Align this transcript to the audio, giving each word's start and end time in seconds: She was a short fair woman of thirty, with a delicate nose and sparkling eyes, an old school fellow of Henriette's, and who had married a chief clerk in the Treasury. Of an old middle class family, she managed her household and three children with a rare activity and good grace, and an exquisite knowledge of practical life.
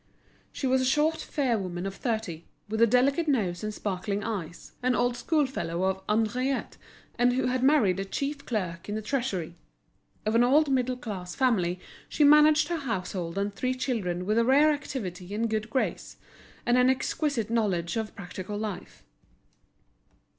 She 0.51 0.65
was 0.65 0.81
a 0.81 0.85
short 0.85 1.17
fair 1.17 1.59
woman 1.59 1.85
of 1.85 1.93
thirty, 1.93 2.45
with 2.67 2.81
a 2.81 2.87
delicate 2.87 3.27
nose 3.27 3.63
and 3.63 3.71
sparkling 3.71 4.23
eyes, 4.23 4.71
an 4.81 4.95
old 4.95 5.15
school 5.15 5.45
fellow 5.45 5.83
of 5.83 6.01
Henriette's, 6.09 6.79
and 7.19 7.33
who 7.33 7.45
had 7.45 7.61
married 7.61 7.99
a 7.99 8.03
chief 8.05 8.43
clerk 8.47 8.89
in 8.89 8.95
the 8.95 9.03
Treasury. 9.03 9.57
Of 10.25 10.33
an 10.33 10.43
old 10.43 10.71
middle 10.71 10.97
class 10.97 11.35
family, 11.35 11.79
she 12.09 12.23
managed 12.23 12.69
her 12.69 12.77
household 12.79 13.37
and 13.37 13.53
three 13.53 13.75
children 13.75 14.25
with 14.25 14.39
a 14.39 14.43
rare 14.43 14.71
activity 14.71 15.35
and 15.35 15.47
good 15.47 15.69
grace, 15.69 16.17
and 16.65 16.79
an 16.79 16.89
exquisite 16.89 17.51
knowledge 17.51 17.95
of 17.95 18.15
practical 18.15 18.57
life. 18.57 19.03